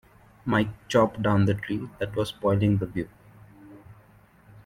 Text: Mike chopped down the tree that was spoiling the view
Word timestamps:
Mike 0.45 0.71
chopped 0.87 1.21
down 1.21 1.45
the 1.45 1.53
tree 1.53 1.87
that 1.99 2.15
was 2.15 2.29
spoiling 2.29 2.77
the 2.77 2.87
view 2.87 3.07